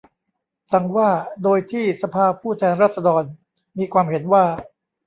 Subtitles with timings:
[0.71, 1.09] สั่งว่า
[1.43, 3.23] โดยที่สภาผู้แทนราษฎร
[3.77, 4.43] มีความเห็นว่า